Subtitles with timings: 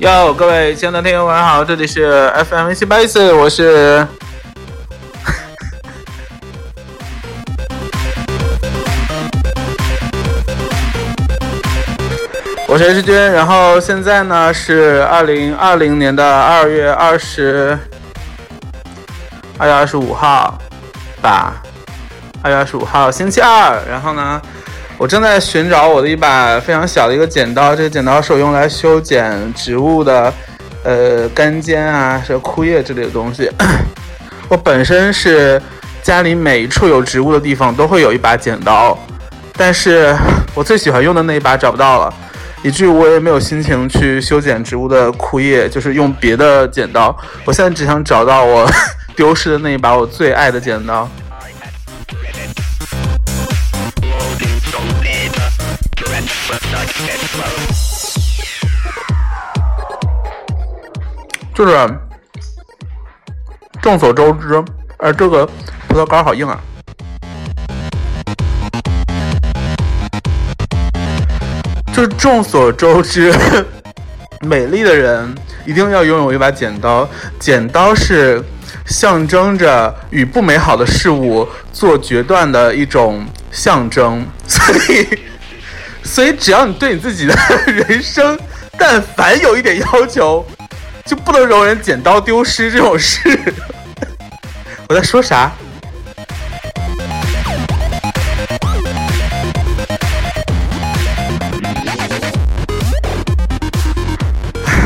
[0.00, 4.06] 哟，各位亲爱的听众，晚上好，这里是 FM 七八四，我是。
[12.66, 17.78] 我是 H 君，然后现在呢是二零二零年的二月二十
[19.60, 20.58] 二月二十五号
[21.20, 21.60] 吧，
[22.40, 23.78] 二月二十五号星期二。
[23.86, 24.40] 然后呢，
[24.96, 30.32] 我正在寻找我的一把非常小的一个剪刀，这个剪刀是我用来修剪植物的，
[30.82, 33.50] 呃，干尖啊，是枯叶之类的东西。
[34.48, 35.60] 我本身是
[36.02, 38.96] 家里每一处有植物的地方都会有一把剪刀，
[39.58, 40.16] 但是
[40.54, 42.14] 我最喜欢用的那一把找不到了。
[42.62, 47.14] 以至于我也没有心情去修剪植物的枯叶，就是用别的剪刀。
[47.44, 48.66] 我现在只想找到我
[49.20, 51.06] 丢失的那一把我最爱的剪刀。
[61.54, 61.90] 就是
[63.82, 64.64] 众所周知，
[64.96, 65.46] 呃，这个
[65.86, 66.58] 葡萄干好硬啊。
[71.92, 73.30] 就众所周知，
[74.40, 75.34] 美丽的人
[75.66, 77.06] 一定要拥有一把剪刀。
[77.38, 78.42] 剪刀是
[78.86, 84.26] 象征着与不美好的事物做决断的一种象征。
[84.46, 84.64] 所
[84.94, 85.06] 以，
[86.02, 87.36] 所以只要你对你自己的
[87.66, 88.38] 人生，
[88.78, 90.44] 但凡有一点要求，
[91.04, 93.38] 就不能容忍剪刀丢失这种事。
[94.88, 95.52] 我在说啥？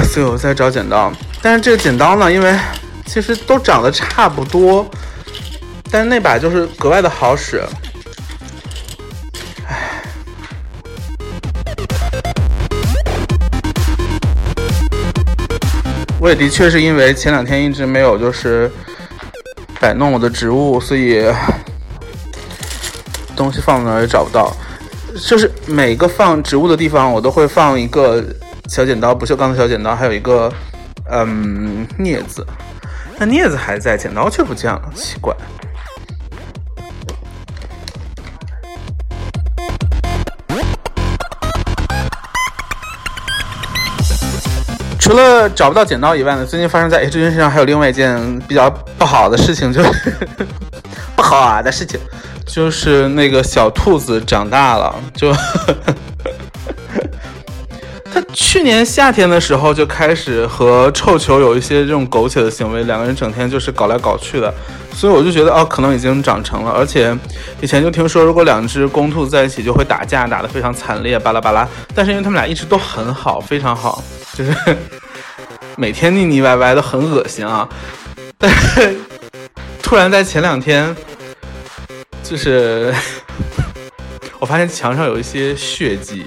[0.05, 2.57] 所以我在找剪刀，但是这个剪刀呢，因为
[3.15, 4.85] 其实都长得差不多，
[5.89, 7.63] 但是那把就是格外的好使。
[9.69, 10.03] 唉，
[16.19, 18.69] 我也的确是因为前两天一直没有就是
[19.79, 21.25] 摆弄我的植物，所以
[23.37, 24.53] 东西放哪也找不到。
[25.25, 28.25] 就是每个放植物的地方，我都会放一个。
[28.67, 30.51] 小剪刀，不锈钢的小剪刀，还有一个，
[31.09, 32.45] 嗯，镊子。
[33.17, 35.35] 那镊子还在，剪刀却不见了，奇怪。
[44.99, 50.13] 除了找不到剪刀以外呢，最近发生在 H 君身上还有另外一件比较不好的事情，就是
[51.15, 52.01] 不好啊的事情，
[52.47, 55.33] 就是那个小兔子长大了，就。
[58.15, 64.55] 他去年夏天的时候就开始和臭球有一些这种苟且的行为，两个人整天就是搞来搞去的，
[64.95, 66.71] 所以我就觉得哦，可能已经长成了。
[66.71, 67.13] 而且
[67.61, 71.69] 以前就听说，如果两只公兔在一起就会打架，打得非常惨烈，巴拉巴拉。
[71.93, 74.01] 但是因为他们俩一直都很好，非常好，
[74.33, 74.55] 就是
[75.77, 77.69] 每天腻腻歪歪的，很恶心啊。
[78.39, 78.95] 但是
[79.83, 80.95] 突然在前两天，
[82.23, 82.95] 就是
[84.39, 86.25] 我发现墙上有一些血迹。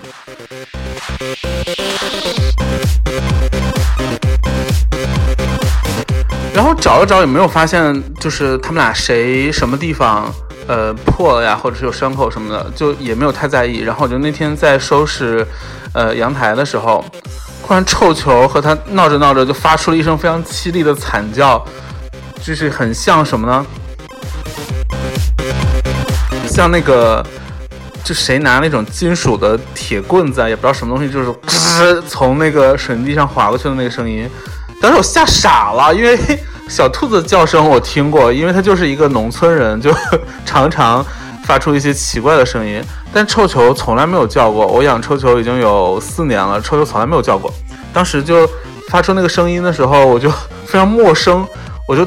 [6.68, 10.30] 后找了找，也没有发现，就是他们俩谁什么地方
[10.68, 13.78] 呃破了呀，或者是有伤口什么的，就也没有太在意。
[13.80, 15.48] 然后我就那天在收拾
[15.94, 17.06] 呃阳台的时候，
[17.66, 21.66] 突然臭球和他闹着闹着就发出了一声非常凄厉的惨叫，
[22.44, 23.66] 就是很像什么呢？
[26.48, 27.26] 像那个。
[28.04, 34.26] 就谁拿那种金属的铁棍子啊，也不知道什么东西，就是吱从那个水泥地上划过去的那个声音，
[34.82, 36.18] 当时我吓傻了，因为
[36.68, 39.92] 小兔子叫声我听过，因为它就是一个农村人，就
[40.46, 41.06] 常常
[41.46, 42.82] 发出一些奇怪的声音，
[43.14, 44.68] 但臭球从来没有叫过。
[44.68, 47.52] 我养臭球已经有四年了，臭球从来没有叫过。
[47.94, 48.48] 当时就
[48.90, 50.30] 发出那个声音的时候，我就
[50.66, 51.48] 非常陌生，
[51.88, 52.06] 我就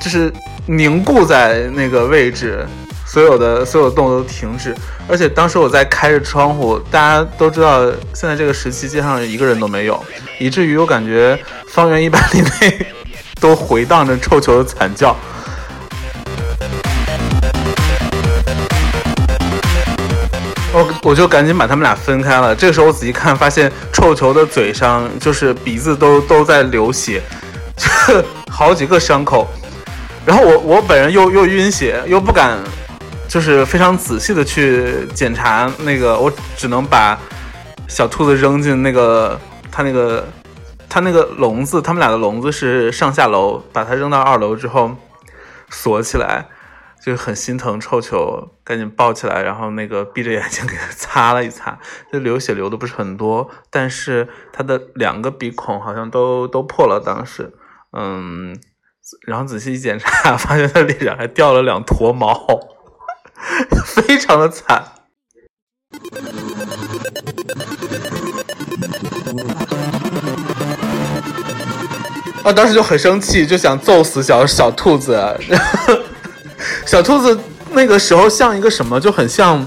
[0.00, 0.32] 就是
[0.66, 2.66] 凝固在那个位置。
[3.04, 4.74] 所有的所有的动物都停止，
[5.06, 7.84] 而且当时我在开着窗户，大家都知道
[8.14, 10.02] 现在这个时期街上一个人都没有，
[10.38, 11.38] 以至于我感觉
[11.68, 12.86] 方圆一百里内
[13.42, 15.16] 都回荡着臭球的惨叫。
[20.72, 22.54] 我我就赶紧把他们俩分开了。
[22.54, 27.20] 这个时候我仔细看，发现臭球的嘴上就是鼻子都都在流血，
[28.48, 29.48] 好几个伤口。
[30.24, 32.56] 然后我我本人又又晕血，又不敢。
[33.28, 37.18] 就是非常仔细的去检查那个，我只能把
[37.88, 39.40] 小兔子扔进那个
[39.70, 40.28] 它那个
[40.92, 44.94] 它那个笼子，他们俩的笼子是上下楼，把它扔到二楼之后，
[45.70, 46.50] 锁起来，
[47.02, 51.78] 就很心疼臭球，赶紧抱起来，然后那个闭着眼睛给他擦了一擦，
[52.12, 57.54] 就流血流的不是很多，但是他的两个鼻孔好像都都破了，当时，
[57.96, 58.54] 嗯，
[59.26, 62.38] 然后仔细一检查，发现他脸上还掉了两坨毛，
[63.86, 64.92] 非常的惨。
[72.42, 72.52] 啊！
[72.52, 75.18] 当时就很生气，就想揍死小小兔子。
[76.86, 77.38] 小兔子
[77.70, 79.64] 那个时候像一个什么，就很像，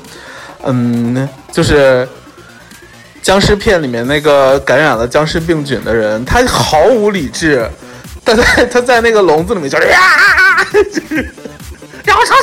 [0.63, 2.07] 嗯，就是
[3.21, 7.69] 僵尸片里面那个感染了僵尸病菌的人，他毫无理智。
[8.23, 9.99] 他在他在那个笼子里面叫呀，
[10.73, 11.31] 就是
[12.03, 12.33] 让我出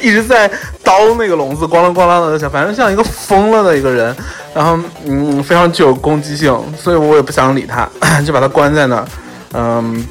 [0.08, 0.48] 一直在
[0.82, 4.16] 叨那个笼子，咣啷咣啷的响，反正像一个疯了的一个人。
[4.56, 7.86] 然后，嗯，非常具有攻击性，所以我也不想理他，
[8.24, 9.04] 就把他关在那儿。
[9.52, 10.02] 嗯，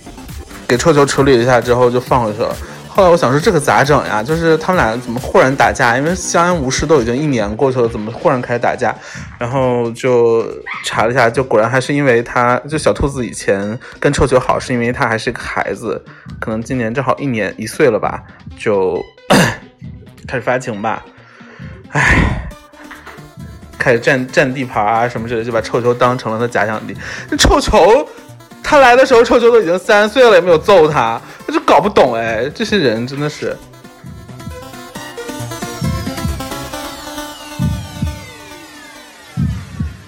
[0.67, 2.55] 给臭球处理了一下之后就放回去了。
[2.87, 4.21] 后来我想说，这个咋整呀？
[4.21, 5.97] 就是他们俩怎么忽然打架？
[5.97, 8.93] 因为相安无事都已经一年过去了，怎么忽然开始打架？
[9.39, 10.45] 然后就
[10.85, 15.99] 查了一下，就果然还是因为他，就小兔子以前跟臭球好，是因为他还是个孩子，
[16.39, 18.21] 可能今年正好一年一岁了吧，
[18.59, 19.03] 就
[20.27, 21.03] 开始发情吧。
[21.89, 22.44] 唉。
[23.85, 26.97] 开始占占地盘啊什么之类，就把臭球当成了他假想敌。
[27.29, 28.09] 那臭球，
[28.63, 33.55] 他来的时候，臭球都已经三岁了，也没有揍他，他就搞不懂哎，这些人真的是。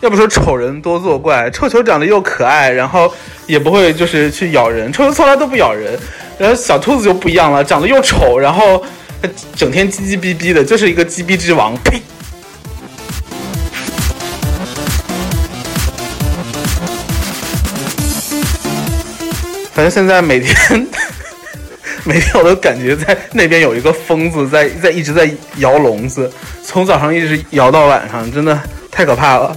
[0.02, 3.14] 要不说丑人多作怪，臭球长得又可爱，然后
[3.46, 5.96] 也不会就是去咬人，臭球从来都不咬人。
[6.40, 8.84] 然后小兔子就不一样了，长得又丑，然后
[9.56, 12.02] 整天唧唧逼逼的，就是一个鸡逼之王，呸！
[19.78, 20.88] 反正现在每天，
[22.04, 26.34] 每天我都感觉在那边有一个疯子在在一直在摇笼子，
[26.64, 28.60] 从早上一直摇到晚上，真的
[28.90, 29.56] 太可怕了。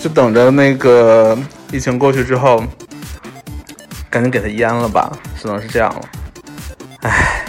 [0.00, 1.36] 就等着那个
[1.72, 2.62] 疫情过去之后，
[4.08, 5.10] 赶紧给他淹了吧，
[5.42, 6.00] 只能是这样了。
[7.00, 7.44] 唉，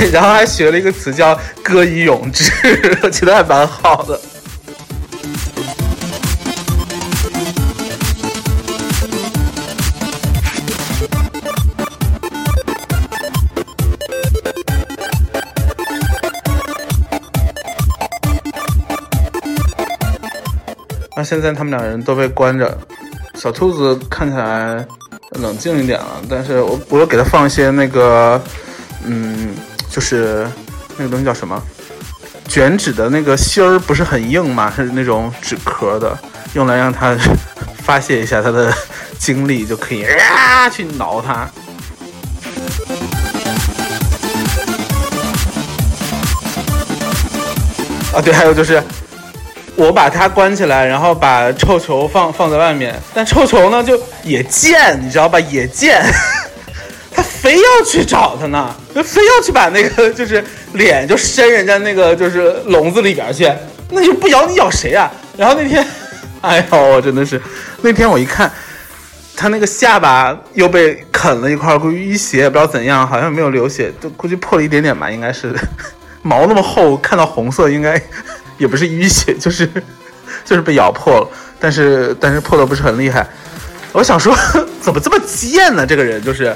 [0.10, 2.50] 然后还学了一个词叫“歌以咏志”，
[3.04, 4.18] 我觉得还蛮好的。
[21.26, 22.78] 现在他们两人都被关着，
[23.34, 24.86] 小兔子看起来
[25.40, 28.40] 冷静一点了，但是我我又给他放一些那个，
[29.04, 29.48] 嗯，
[29.90, 30.46] 就是
[30.96, 31.60] 那个东西叫什么？
[32.46, 36.16] 卷纸的那个芯儿不是很硬嘛，是那种纸壳的，
[36.54, 37.16] 用来让它
[37.82, 38.72] 发泄一下它的
[39.18, 41.32] 精力，就可以啊去挠它。
[48.12, 48.80] 啊，对，还有就是。
[49.76, 55.38] 我把它关起来，然后把臭球放放在外面，但臭球呢就也贱，你知道吧？
[55.38, 56.02] 也贱，
[57.12, 60.42] 他非要去找他呢，就非要去把那个就是
[60.72, 63.52] 脸就伸人家那个就是笼子里边去，
[63.90, 65.12] 那就不咬你咬谁啊？
[65.36, 65.86] 然后那天，
[66.40, 67.40] 哎呦，我真的是，
[67.82, 68.50] 那天我一看，
[69.36, 75.54] 他那个下巴又被啃了一块，估计淤血也不知道怎样，好像没有流血，就估计破了一点点吧，应该是
[76.22, 78.00] 毛那么厚，看到红色应该。
[78.58, 79.68] 也不是淤血，就是
[80.44, 83.26] 就是被咬破了，但是但是破的不是很厉害。
[83.92, 84.34] 我想说，
[84.80, 85.86] 怎么这么贱呢？
[85.86, 86.54] 这个人就是，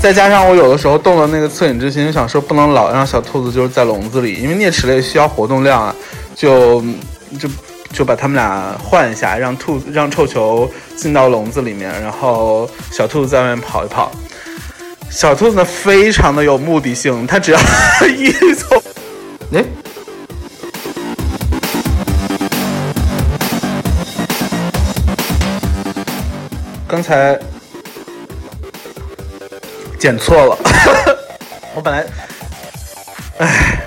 [0.00, 5.94] 再加上我有的时候动了那个恻隐之心，想说不能老让小兔子就是在笼子里，因为啮齿类需要活动量啊，
[6.34, 6.80] 就
[7.38, 7.48] 就
[7.92, 14.10] 就把他们俩换一下，让兔让臭球进到笼子里面，然后小兔子在外面跑一跑。
[15.10, 17.58] 小兔子呢，非常的有目的性，它只要
[18.06, 18.82] 一走，
[19.52, 19.64] 哎，
[26.86, 27.38] 刚才
[29.98, 30.58] 剪错了，
[31.74, 32.04] 我本来，
[33.38, 33.80] 哎，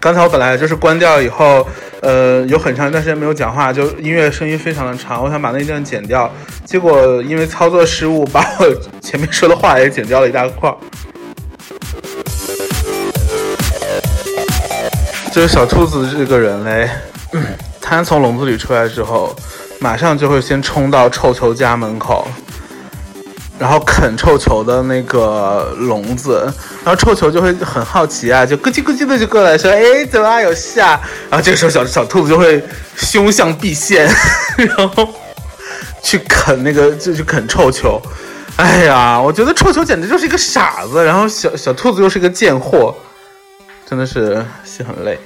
[0.00, 1.66] 刚才我本来就是关掉以后。
[2.06, 6.32] 呃，有很长一段时间没有讲话，就音乐声音非常的长，我想把那段剪掉，
[6.64, 10.72] 结果因为操作失误，把我前面说的话也剪掉了一大块。
[15.32, 16.88] 就是小兔子这个人嘞，
[17.80, 19.34] 他从笼子里出来之后，
[19.80, 22.28] 马上就会先冲到臭球家门口，
[23.58, 26.42] 然后啃臭球的那个笼子，
[26.84, 32.62] 然后臭球就会很好奇啊，就咯叽咯叽的就过来说：“哎，怎么有下？”然后这个时候小小兔子就会
[32.96, 34.06] 凶相毕现，
[34.56, 35.08] 然后
[36.02, 38.00] 去啃那个就去啃臭球。
[38.56, 42.94] 哎呀，我觉得臭球简直就是一个傻子，然后小小兔子又是个贱货，
[43.88, 45.18] 真的是心很累。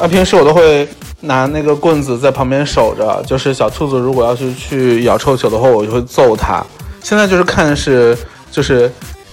[0.00, 0.86] 啊，平时我都会
[1.20, 6.64] 拿那个棍子在旁边守着，就是小兔子如果要是去咬臭球的话，我就会揍它。
[7.02, 8.16] 现在就是看是
[8.50, 8.90] 就是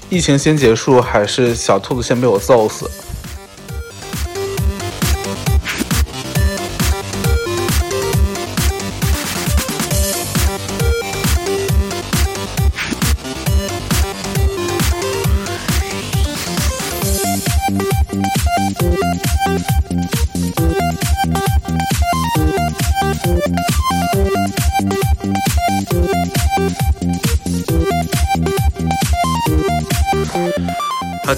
[0.10, 2.90] 疫情先结束，还是小兔子先被我揍死。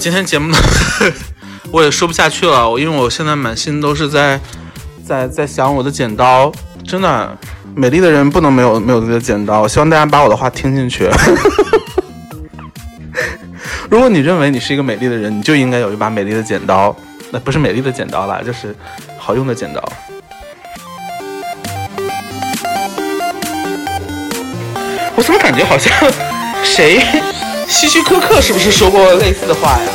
[0.04, 0.58] 今天节目呢，
[1.72, 4.38] 我也说不下去了，因为我现在满心都是在
[5.02, 6.52] 在在想我的剪刀，
[6.86, 7.38] 真的，
[7.74, 9.66] 美丽的人不能没有没有自己的剪刀。
[9.66, 11.08] 希望大家把我的话听进去。
[13.88, 16.94] 如果你认为你是一个美丽的人，你就应该有一把美丽的剪刀，
[17.30, 18.76] 那不是美丽的剪刀啦，就是
[19.18, 19.82] 好用的剪刀。
[25.16, 25.90] 我怎么感觉好像
[26.62, 27.00] 谁
[27.74, 29.88] 希区柯克是不是说过类似的话呀？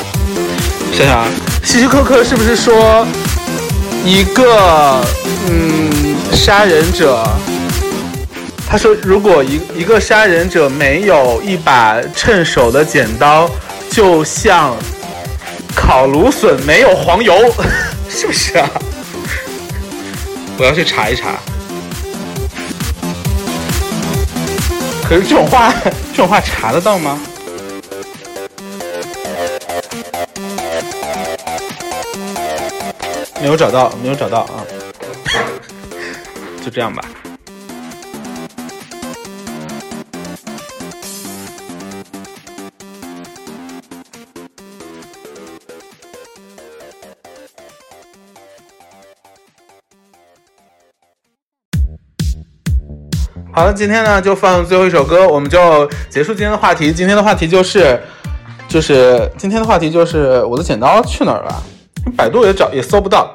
[0.93, 1.25] 想想，
[1.63, 3.07] 希区柯克是不是说
[4.03, 5.01] 一个
[5.47, 7.25] 嗯杀人者？
[8.69, 13.49] 他说，如果一一个杀人者没有一把趁手的剪刀，
[13.89, 14.75] 就像
[15.73, 17.33] 烤芦笋没有黄油，
[18.09, 18.69] 是不是啊？
[20.57, 21.39] 我要去查一查。
[25.07, 25.73] 可是这种话，
[26.11, 27.17] 这种话查得到吗？
[33.41, 34.65] 没有找到，没有找到啊！
[36.63, 37.03] 就这样吧。
[53.51, 56.93] 好了，今天呢就放最后一首歌，我们就结束今天的话题。
[56.93, 57.99] 今天的话题就是，
[58.67, 61.63] 就是今天的话题就是我的剪刀去哪儿了？
[62.19, 63.33] 百度也找也搜不到。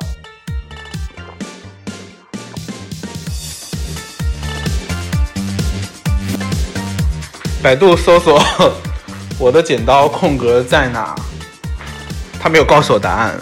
[7.62, 8.38] 百度搜索
[9.38, 11.14] 我的剪刀空格在哪？
[12.38, 13.34] 他没有告诉我答案，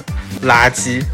[0.45, 1.05] 垃圾。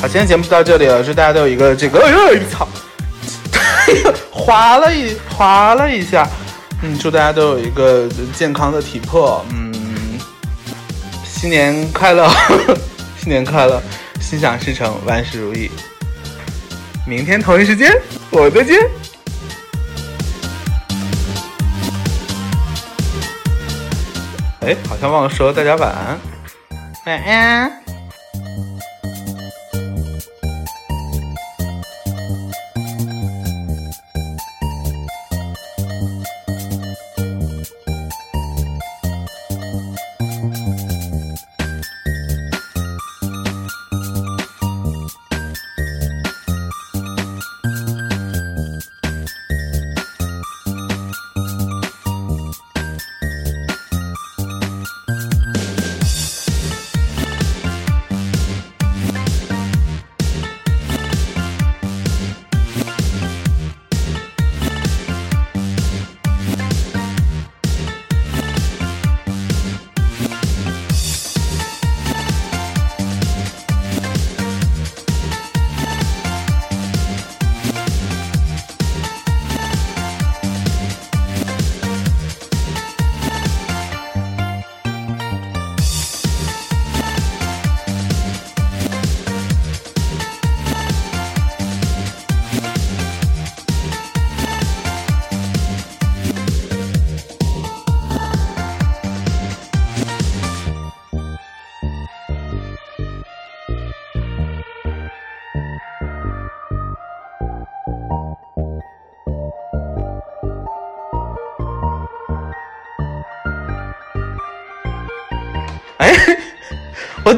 [0.00, 2.68] 好，今天节目就到这里了，祝大家都有一个这个，哎呦，我操，
[4.30, 6.24] 滑了一滑了一下，
[6.82, 9.72] 嗯，祝大家都有一个健康的体魄，嗯，
[11.24, 12.30] 新年快乐，
[13.18, 13.82] 新年快乐，
[14.20, 15.68] 心想事成，万事如意。
[17.04, 17.92] 明天同一时间，
[18.30, 18.78] 我们再见。
[24.60, 26.20] 哎，好像忘了说大家晚安，
[27.06, 27.87] 晚安。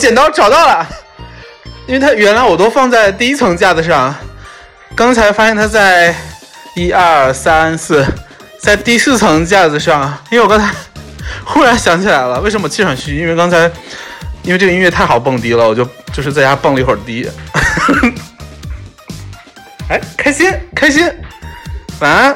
[0.01, 0.89] 剪刀找到了，
[1.87, 4.15] 因为它原来我都放在第一层架子上，
[4.95, 6.15] 刚才发现它在
[6.75, 8.07] 一二三四，
[8.59, 10.75] 在第四层架子上，因为我刚才
[11.45, 13.21] 忽然想起来了，为什么气喘吁吁？
[13.21, 13.71] 因为刚才
[14.43, 17.31] 因为这个音乐太好蹦迪了，我就就是在家蹦了一会儿迪。
[19.91, 21.07] 哎，开心开心，
[22.01, 22.35] 晚安。